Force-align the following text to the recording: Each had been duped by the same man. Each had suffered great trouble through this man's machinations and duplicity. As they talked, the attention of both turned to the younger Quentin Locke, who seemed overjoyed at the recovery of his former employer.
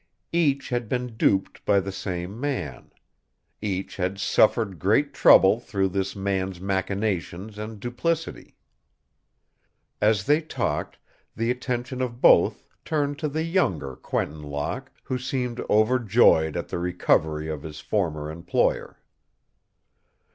Each 0.33 0.69
had 0.69 0.89
been 0.89 1.15
duped 1.15 1.63
by 1.63 1.79
the 1.79 1.91
same 1.91 2.39
man. 2.39 2.91
Each 3.61 3.97
had 3.97 4.17
suffered 4.19 4.79
great 4.79 5.13
trouble 5.13 5.59
through 5.59 5.89
this 5.89 6.15
man's 6.15 6.59
machinations 6.59 7.59
and 7.59 7.79
duplicity. 7.79 8.55
As 10.01 10.23
they 10.25 10.41
talked, 10.41 10.97
the 11.35 11.51
attention 11.51 12.01
of 12.01 12.19
both 12.19 12.65
turned 12.83 13.19
to 13.19 13.27
the 13.27 13.43
younger 13.43 13.95
Quentin 13.95 14.41
Locke, 14.41 14.91
who 15.03 15.19
seemed 15.19 15.59
overjoyed 15.69 16.57
at 16.57 16.69
the 16.69 16.79
recovery 16.79 17.47
of 17.47 17.61
his 17.61 17.79
former 17.79 18.31
employer. 18.31 18.97